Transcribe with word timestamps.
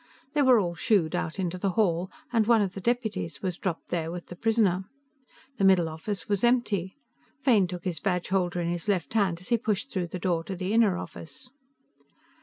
They 0.33 0.41
were 0.41 0.57
all 0.59 0.73
shooed 0.73 1.13
out 1.13 1.37
into 1.37 1.59
the 1.59 1.69
hall, 1.77 2.09
and 2.33 2.47
one 2.47 2.63
of 2.63 2.73
the 2.73 2.81
deputies 2.81 3.43
was 3.43 3.59
dropped 3.59 3.89
there 3.89 4.09
with 4.09 4.29
the 4.29 4.35
prisoner. 4.35 4.85
The 5.57 5.63
middle 5.63 5.87
office 5.87 6.27
was 6.27 6.43
empty. 6.43 6.95
Fane 7.43 7.67
took 7.67 7.83
his 7.83 7.99
badgeholder 7.99 8.59
in 8.59 8.69
his 8.71 8.87
left 8.89 9.13
hand 9.13 9.41
as 9.41 9.49
he 9.49 9.59
pushed 9.59 9.91
through 9.91 10.07
the 10.07 10.17
door 10.17 10.43
to 10.45 10.55
the 10.55 10.73
inner 10.73 10.97
office. 10.97 11.51